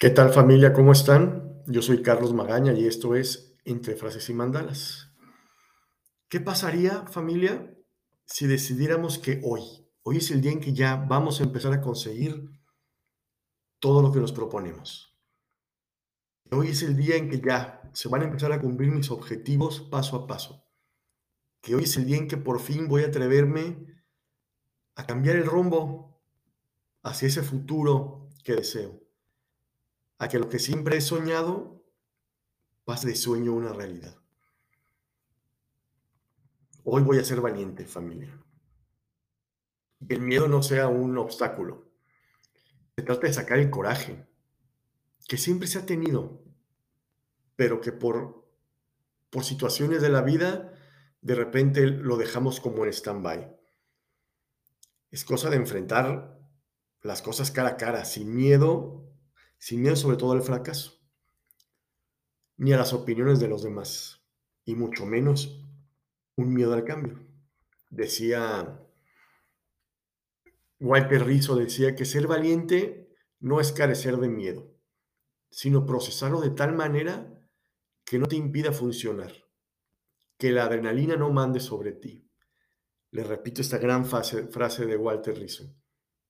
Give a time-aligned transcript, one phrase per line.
[0.00, 0.72] ¿Qué tal familia?
[0.72, 1.60] ¿Cómo están?
[1.66, 5.10] Yo soy Carlos Magaña y esto es Entre Frases y Mandalas.
[6.28, 7.76] ¿Qué pasaría familia
[8.24, 9.60] si decidiéramos que hoy,
[10.04, 12.48] hoy es el día en que ya vamos a empezar a conseguir
[13.80, 15.18] todo lo que nos proponemos?
[16.52, 19.80] Hoy es el día en que ya se van a empezar a cumplir mis objetivos
[19.80, 20.64] paso a paso.
[21.60, 23.84] Que hoy es el día en que por fin voy a atreverme
[24.94, 26.22] a cambiar el rumbo
[27.02, 29.07] hacia ese futuro que deseo
[30.18, 31.84] a que lo que siempre he soñado
[32.84, 34.16] pase de sueño a una realidad.
[36.84, 38.36] Hoy voy a ser valiente, familia.
[40.06, 41.90] Que el miedo no sea un obstáculo.
[42.96, 44.26] Se trata de sacar el coraje,
[45.28, 46.42] que siempre se ha tenido,
[47.56, 48.48] pero que por,
[49.30, 50.72] por situaciones de la vida
[51.20, 53.56] de repente lo dejamos como en stand-by.
[55.10, 56.38] Es cosa de enfrentar
[57.02, 59.08] las cosas cara a cara, sin miedo
[59.58, 61.00] sin miedo sobre todo al fracaso,
[62.56, 64.22] ni a las opiniones de los demás,
[64.64, 65.64] y mucho menos
[66.36, 67.18] un miedo al cambio.
[67.90, 68.80] Decía
[70.80, 74.74] Walter Rizzo, decía que ser valiente no es carecer de miedo,
[75.50, 77.34] sino procesarlo de tal manera
[78.04, 79.32] que no te impida funcionar,
[80.38, 82.28] que la adrenalina no mande sobre ti.
[83.10, 85.74] Le repito esta gran frase, de Walter Rizzo.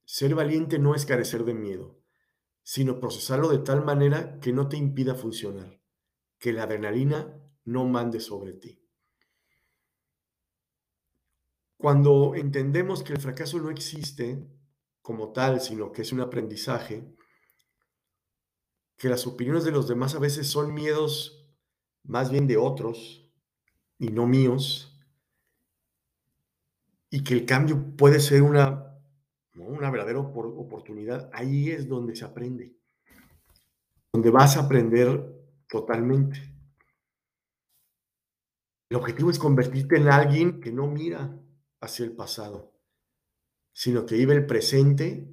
[0.05, 2.01] Ser valiente no es carecer de miedo,
[2.69, 5.81] sino procesarlo de tal manera que no te impida funcionar,
[6.39, 8.79] que la adrenalina no mande sobre ti.
[11.79, 14.47] Cuando entendemos que el fracaso no existe
[15.01, 17.11] como tal, sino que es un aprendizaje,
[18.99, 21.49] que las opiniones de los demás a veces son miedos
[22.03, 23.33] más bien de otros
[23.99, 24.95] y no míos,
[27.09, 28.88] y que el cambio puede ser una
[29.67, 32.77] una verdadera oportunidad, ahí es donde se aprende,
[34.13, 36.41] donde vas a aprender totalmente.
[38.91, 41.39] El objetivo es convertirte en alguien que no mira
[41.81, 42.73] hacia el pasado,
[43.73, 45.29] sino que vive el presente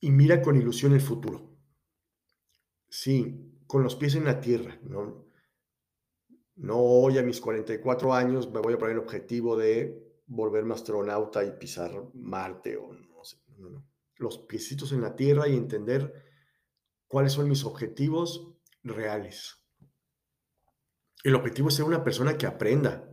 [0.00, 1.50] y mira con ilusión el futuro.
[2.88, 4.78] Sí, con los pies en la tierra.
[4.82, 5.24] No,
[6.56, 11.44] no hoy a mis 44 años me voy a poner el objetivo de volverme astronauta
[11.44, 13.38] y pisar Marte o no sé.
[14.16, 16.12] Los piecitos en la tierra y entender
[17.06, 19.58] cuáles son mis objetivos reales.
[21.24, 23.08] El objetivo es ser una persona que aprenda,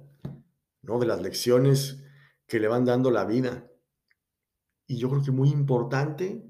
[0.81, 0.99] ¿no?
[0.99, 2.03] De las lecciones
[2.47, 3.69] que le van dando la vida.
[4.87, 6.43] Y yo creo que muy importante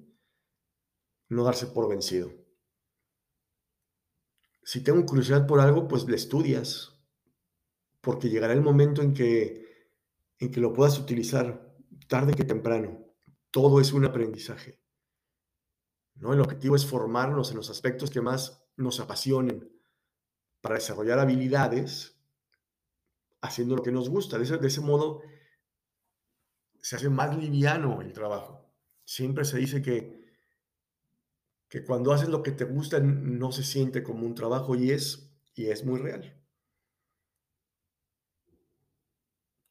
[1.27, 2.31] no darse por vencido.
[4.63, 7.01] Si tengo curiosidad por algo, pues le estudias,
[8.01, 9.68] porque llegará el momento en que
[10.39, 11.75] en que lo puedas utilizar
[12.07, 13.05] tarde que temprano.
[13.51, 14.79] Todo es un aprendizaje.
[16.15, 16.33] ¿no?
[16.33, 19.69] El objetivo es formarnos en los aspectos que más nos apasionen
[20.61, 22.17] para desarrollar habilidades
[23.41, 24.37] haciendo lo que nos gusta.
[24.37, 25.21] De ese, de ese modo
[26.81, 28.73] se hace más liviano el trabajo.
[29.03, 30.23] Siempre se dice que,
[31.67, 35.31] que cuando haces lo que te gusta no se siente como un trabajo y es,
[35.55, 36.38] y es muy real.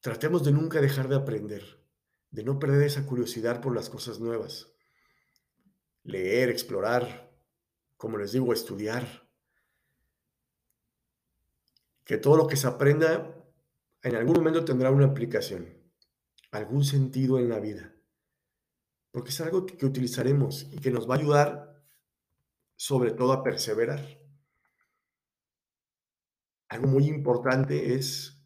[0.01, 1.63] Tratemos de nunca dejar de aprender,
[2.31, 4.71] de no perder esa curiosidad por las cosas nuevas.
[6.03, 7.29] Leer, explorar,
[7.97, 9.27] como les digo, estudiar.
[12.05, 13.35] Que todo lo que se aprenda
[14.01, 15.67] en algún momento tendrá una aplicación,
[16.51, 17.93] algún sentido en la vida.
[19.11, 21.83] Porque es algo que utilizaremos y que nos va a ayudar
[22.77, 24.17] sobre todo a perseverar.
[26.69, 28.38] Algo muy importante es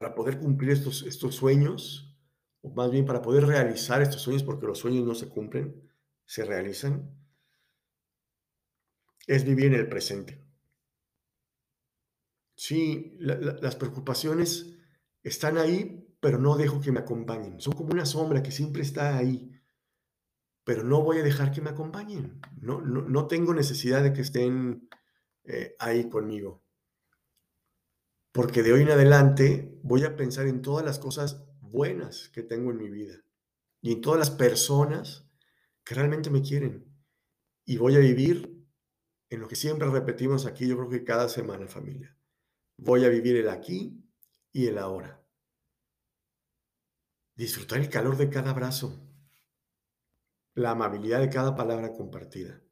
[0.00, 2.16] para poder cumplir estos, estos sueños,
[2.62, 5.90] o más bien para poder realizar estos sueños, porque los sueños no se cumplen,
[6.24, 7.14] se realizan,
[9.26, 10.42] es vivir en el presente.
[12.56, 14.74] Sí, las preocupaciones
[15.22, 17.60] están ahí, pero no dejo que me acompañen.
[17.60, 19.52] Son como una sombra que siempre está ahí,
[20.64, 22.40] pero no voy a dejar que me acompañen.
[22.58, 24.88] No, no, tengo necesidad de que estén
[25.44, 26.64] eh, ahí conmigo
[28.40, 32.70] porque de hoy en adelante voy a pensar en todas las cosas buenas que tengo
[32.70, 33.22] en mi vida
[33.82, 35.28] y en todas las personas
[35.84, 36.90] que realmente me quieren.
[37.66, 38.66] Y voy a vivir
[39.28, 42.16] en lo que siempre repetimos aquí, yo creo que cada semana, familia.
[42.78, 44.02] Voy a vivir el aquí
[44.52, 45.22] y el ahora.
[47.34, 49.06] Disfrutar el calor de cada abrazo,
[50.54, 52.62] la amabilidad de cada palabra compartida.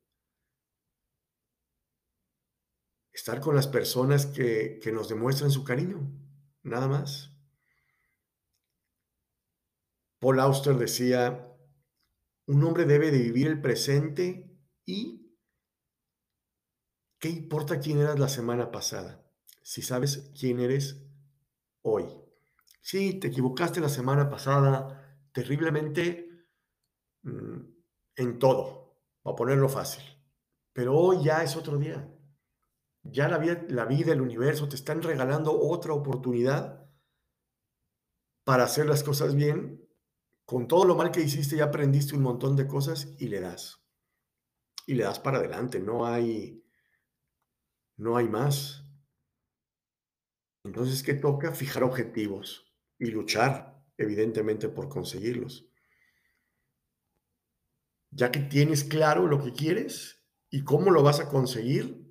[3.18, 6.08] Estar con las personas que, nos demuestran su cariño,
[6.62, 7.32] nada más.
[10.20, 11.52] Paul Auster decía,
[12.46, 14.56] Un hombre debe de vivir el presente
[14.86, 15.36] y
[17.18, 19.28] ¿qué importa quién eras la semana pasada?
[19.62, 21.04] Si sabes quién eres
[21.82, 22.04] hoy.
[22.80, 26.46] Sí, te equivocaste la semana pasada terriblemente
[27.22, 27.58] mm,
[28.14, 30.04] en todo, para ponerlo fácil.
[30.72, 32.14] Pero hoy ya es otro día.
[33.10, 36.86] Ya la vida, el universo te están regalando otra oportunidad
[38.44, 39.86] para hacer las cosas bien.
[40.44, 43.82] Con todo lo mal que hiciste ya aprendiste un montón de cosas y le das.
[44.86, 46.64] Y le das para adelante, no hay
[47.98, 48.84] no hay más.
[50.64, 51.52] Entonces, ¿qué toca?
[51.52, 55.68] Fijar objetivos y luchar, evidentemente, por conseguirlos.
[58.10, 62.07] Ya que tienes claro lo que quieres y cómo lo vas a conseguir,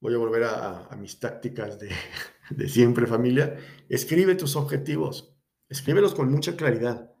[0.00, 1.90] voy a volver a, mis tácticas de,
[2.50, 3.58] de siempre, familia.
[3.88, 5.36] Escribe tus objetivos,
[5.68, 7.14] escríbelos con mucha claridad,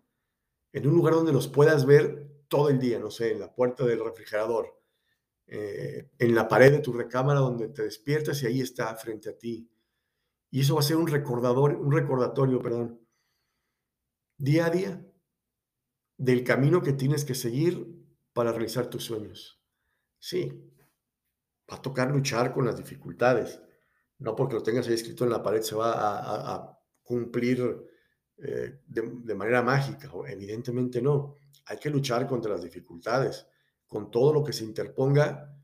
[0.72, 3.84] en un lugar donde los puedas ver todo el día, no sé, en la puerta
[3.84, 4.76] del refrigerador,
[5.46, 9.38] eh, en la pared de tu recámara donde te despiertas y ahí está frente a
[9.38, 9.70] ti.
[10.50, 13.00] Y eso va a ser un recordador, un recordatorio, perdón,
[14.38, 15.06] día a día
[16.18, 17.86] del camino que tienes que seguir
[18.32, 19.62] para realizar tus sueños.
[20.18, 20.72] Sí,
[21.70, 23.60] va a tocar luchar con las dificultades.
[24.18, 26.72] No porque lo tengas ahí escrito en la pared se va a,
[27.02, 27.62] cumplir
[28.38, 30.10] eh, de, de, manera mágica.
[30.26, 31.36] Evidentemente no.
[31.66, 33.46] Hay que luchar contra las dificultades,
[33.86, 35.56] con todo lo que se interponga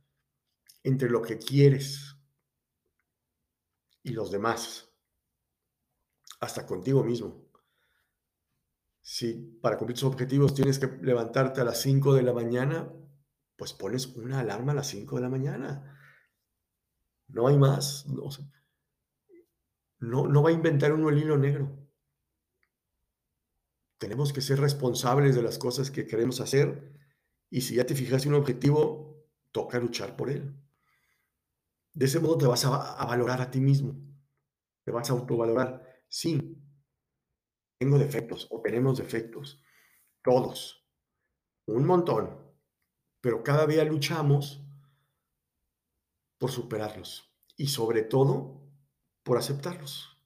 [0.84, 2.16] entre lo que quieres
[4.02, 4.88] y los demás,
[6.40, 7.46] hasta contigo mismo.
[9.00, 12.92] Si para cumplir tus objetivos tienes que levantarte a las 5 de la mañana,
[13.62, 15.96] pues pones una alarma a las 5 de la mañana.
[17.28, 18.04] No hay más.
[20.00, 21.70] No, no, va a inventar uno el hilo negro.
[23.98, 26.92] Tenemos que ser responsables de las cosas que queremos hacer
[27.50, 30.60] y si ya te fijaste un objetivo, toca luchar por él.
[31.92, 33.94] De ese modo te vas a, a valorar a ti mismo.
[34.82, 36.02] Te vas a autovalorar.
[36.08, 36.60] Sí,
[37.78, 39.62] tengo defectos o tenemos defectos.
[40.20, 40.84] Todos.
[41.66, 42.41] Un montón.
[43.22, 44.60] Pero cada día luchamos
[46.38, 48.60] por superarlos y sobre todo
[49.22, 50.18] por aceptarlos.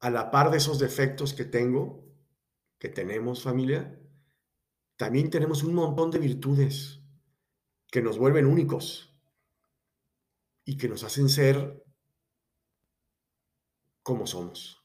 [0.00, 2.02] A la par de esos defectos que tengo,
[2.78, 4.00] que tenemos familia,
[4.96, 7.02] también tenemos un montón de virtudes
[7.90, 9.14] que nos vuelven únicos
[10.64, 11.84] y que nos hacen ser
[14.02, 14.82] como somos.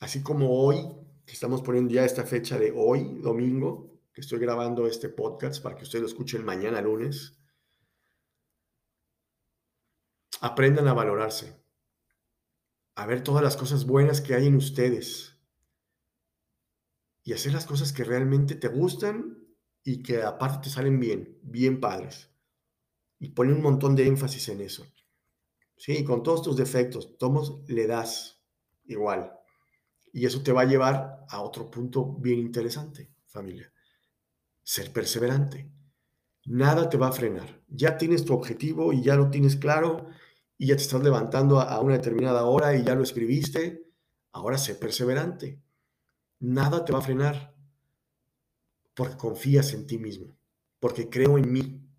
[0.00, 5.10] Así como hoy, que estamos poniendo ya esta fecha de hoy, domingo, estoy grabando este
[5.10, 7.38] podcast para que ustedes lo escuchen mañana lunes.
[10.40, 11.62] Aprendan a valorarse,
[12.94, 15.36] a ver todas las cosas buenas que hay en ustedes
[17.24, 19.46] y hacer las cosas que realmente te gustan
[19.84, 22.30] y que aparte te salen bien, bien padres.
[23.18, 24.86] Y pone un montón de énfasis en eso.
[25.76, 28.42] Sí, con todos tus defectos, tomos le das
[28.86, 29.37] igual.
[30.12, 33.72] Y eso te va a llevar a otro punto bien interesante, familia
[34.68, 35.72] ser perseverante.
[36.44, 37.62] Nada te va a frenar.
[37.68, 40.08] Ya tienes tu objetivo y ya lo tienes claro
[40.58, 43.86] y ya te estás levantando a una determinada hora y ya lo escribiste.
[44.30, 45.62] Ahora sé perseverante.
[46.40, 47.54] Nada te va a frenar
[48.92, 50.36] porque confías en ti mismo,
[50.80, 51.90] porque creo en mí.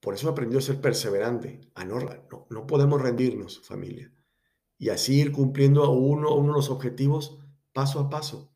[0.00, 4.12] Por eso he aprendido a ser perseverante, a no, no, no podemos rendirnos, familia.
[4.78, 7.38] Y así ir cumpliendo uno, uno de los objetivos
[7.72, 8.52] paso a paso.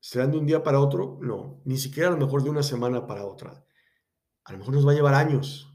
[0.00, 1.18] ¿Serán de un día para otro?
[1.20, 3.66] No, ni siquiera a lo mejor de una semana para otra.
[4.44, 5.74] A lo mejor nos va a llevar años,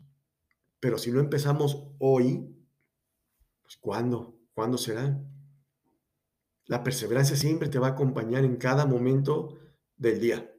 [0.79, 2.55] pero si no empezamos hoy,
[3.61, 4.39] pues ¿cuándo?
[4.53, 5.21] ¿Cuándo será?
[6.65, 9.57] La perseverancia siempre te va a acompañar en cada momento
[9.95, 10.51] del día.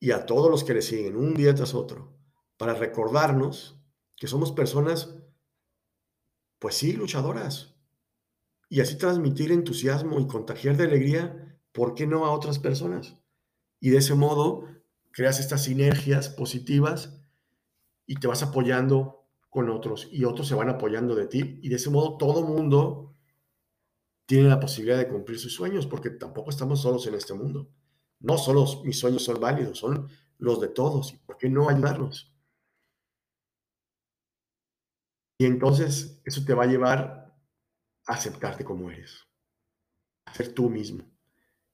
[0.00, 2.16] Y a todos los que le siguen, un día tras otro,
[2.56, 3.82] para recordarnos
[4.16, 5.14] que somos personas,
[6.58, 7.74] pues sí, luchadoras.
[8.68, 11.48] Y así transmitir entusiasmo y contagiar de alegría
[11.78, 13.16] ¿por qué no a otras personas?
[13.80, 14.64] Y de ese modo
[15.12, 17.20] creas estas sinergias positivas
[18.04, 21.76] y te vas apoyando con otros y otros se van apoyando de ti y de
[21.76, 23.14] ese modo todo mundo
[24.26, 27.70] tiene la posibilidad de cumplir sus sueños porque tampoco estamos solos en este mundo.
[28.18, 31.12] No solo mis sueños son válidos, son los de todos.
[31.12, 32.34] ¿Y por qué no ayudarlos?
[35.38, 37.34] Y entonces eso te va a llevar
[38.06, 39.26] a aceptarte como eres,
[40.26, 41.04] a ser tú mismo.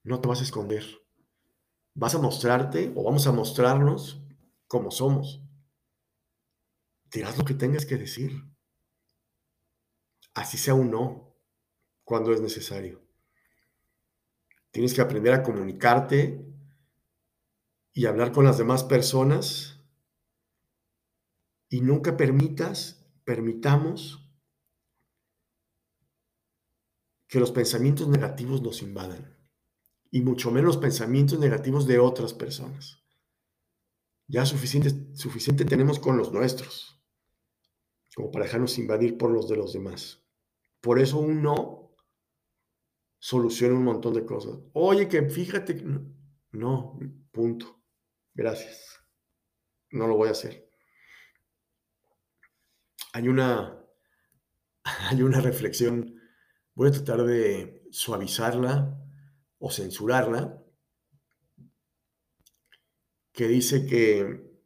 [0.03, 0.85] No te vas a esconder.
[1.95, 4.23] Vas a mostrarte o vamos a mostrarnos
[4.69, 5.43] como somos.
[7.11, 8.33] Dirás lo que tengas que decir.
[10.35, 11.33] Así sea un no.
[12.03, 13.01] cuando es necesario.
[14.73, 16.45] Tienes que aprender a comunicarte
[17.95, 19.81] y hablar con las demás personas
[21.71, 24.21] y nunca permitas, permitamos
[27.27, 29.37] que los pensamientos negativos nos invadan
[30.11, 33.03] y mucho menos pensamientos negativos de otras personas.
[34.29, 37.03] Ya suficiente, suficiente tenemos con los nuestros,
[38.15, 40.25] como para dejarnos invadir por los de los demás.
[40.81, 41.97] Por eso un no
[43.19, 44.61] soluciona un montón de cosas.
[44.73, 45.83] Oye, que fíjate,
[46.53, 46.99] no,
[47.33, 47.83] punto.
[48.35, 49.01] Gracias.
[49.91, 50.71] No lo voy a hacer.
[53.15, 53.81] Hay una,
[55.09, 56.21] hay una reflexión,
[56.75, 59.01] voy a tratar de suavizarla
[59.59, 60.61] o censurarla,
[63.33, 64.59] que dice que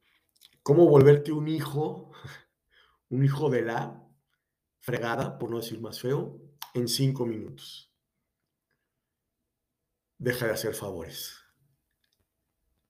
[0.62, 2.10] cómo volverte un hijo,
[3.10, 4.02] un hijo de la
[4.80, 6.40] fregada, por no decir más feo,
[6.72, 7.92] en cinco minutos.
[10.16, 11.36] Deja de hacer favores.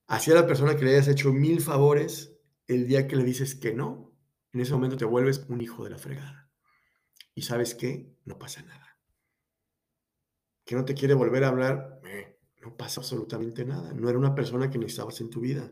[0.07, 2.33] Hacia la persona que le hayas hecho mil favores,
[2.65, 4.08] el día que le dices que no,
[4.51, 6.49] en ese momento te vuelves un hijo de la fregada.
[7.35, 8.99] Y sabes qué, no pasa nada.
[10.65, 13.93] Que no te quiere volver a hablar, eh, no pasa absolutamente nada.
[13.93, 15.71] No era una persona que necesitabas en tu vida.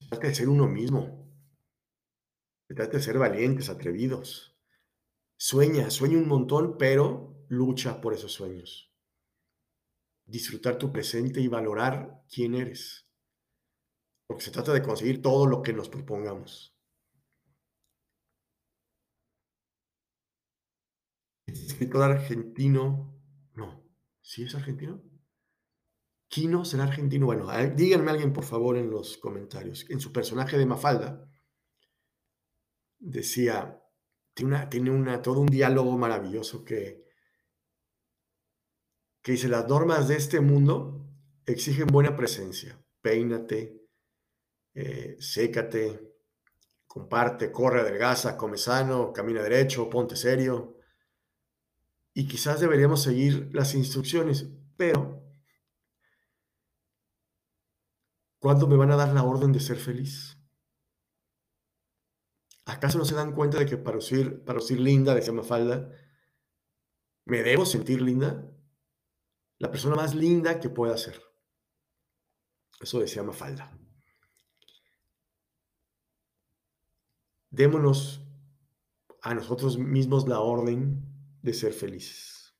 [0.00, 1.26] Se trata de ser uno mismo.
[2.68, 4.56] Se trata de ser valientes, atrevidos.
[5.36, 8.92] Sueña, sueña un montón, pero lucha por esos sueños.
[10.24, 13.06] Disfrutar tu presente y valorar quién eres.
[14.32, 16.74] Porque se trata de conseguir todo lo que nos propongamos.
[21.46, 23.14] escritor argentino,
[23.52, 23.86] no,
[24.22, 25.02] ¿Sí es argentino?
[26.28, 27.26] ¿Kino será argentino?
[27.26, 29.84] Bueno, díganme alguien por favor en los comentarios.
[29.90, 31.30] En su personaje de Mafalda
[32.98, 33.82] decía,
[34.32, 37.04] tiene, tiene una, todo un diálogo maravilloso que,
[39.20, 41.06] que dice, las normas de este mundo
[41.44, 42.82] exigen buena presencia.
[43.02, 43.81] Peínate,
[44.74, 46.14] eh, sécate,
[46.86, 50.82] comparte, corre, adelgaza, come sano, camina derecho, ponte serio
[52.14, 55.22] y quizás deberíamos seguir las instrucciones, pero
[58.38, 60.38] ¿cuándo me van a dar la orden de ser feliz?
[62.66, 65.90] ¿Acaso no se dan cuenta de que para lucir, para linda, decía Mafalda,
[67.24, 68.48] me debo sentir linda?
[69.58, 71.20] La persona más linda que pueda ser.
[72.80, 73.81] Eso decía Mafalda.
[77.52, 78.26] Démonos
[79.20, 81.04] a nosotros mismos la orden
[81.42, 82.56] de ser felices.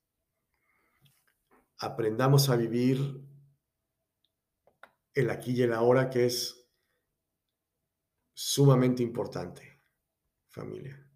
[1.79, 3.27] Aprendamos a vivir
[5.15, 6.71] el aquí y el ahora, que es
[8.35, 9.83] sumamente importante,
[10.51, 11.11] familia.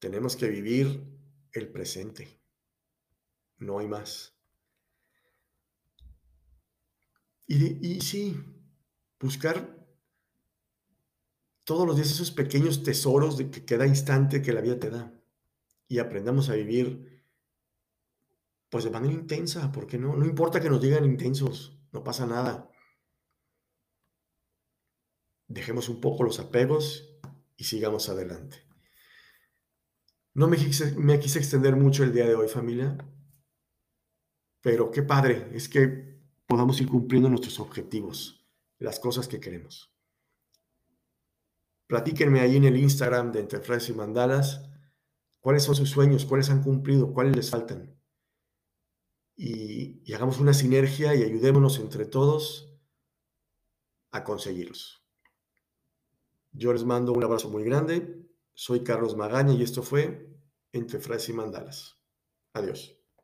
[0.00, 1.06] Tenemos que vivir
[1.52, 2.42] el presente.
[3.58, 4.36] No hay más.
[7.46, 8.36] Y, y sí,
[9.20, 9.77] buscar
[11.68, 15.12] todos los días esos pequeños tesoros de que cada instante que la vida te da
[15.86, 17.22] y aprendamos a vivir
[18.70, 22.70] pues de manera intensa, porque no, no importa que nos digan intensos, no pasa nada.
[25.46, 27.20] Dejemos un poco los apegos
[27.58, 28.66] y sigamos adelante.
[30.32, 32.96] No me quise, me quise extender mucho el día de hoy, familia,
[34.62, 38.48] pero qué padre es que podamos ir cumpliendo nuestros objetivos,
[38.78, 39.97] las cosas que queremos.
[41.88, 44.68] Platíquenme ahí en el Instagram de Entre Frases y Mandalas
[45.40, 47.98] cuáles son sus sueños, cuáles han cumplido, cuáles les faltan.
[49.34, 52.78] Y, hagamos una sinergia y ayudémonos entre todos
[54.10, 55.02] a conseguirlos.
[56.52, 58.28] Yo les mando un abrazo muy grande.
[58.52, 60.38] Soy Carlos Magaña y esto fue
[60.72, 61.98] Entre Frases y Mandalas.
[62.52, 62.97] Adiós.